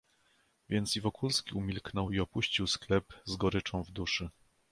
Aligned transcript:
"Więc 0.69 0.95
i 0.95 1.01
Wokulski 1.01 1.53
umilknął 1.53 2.11
i 2.11 2.19
opuścił 2.19 2.67
sklep 2.67 3.13
z 3.25 3.35
goryczą 3.35 3.83
w 3.83 3.91
duszy." 3.91 4.29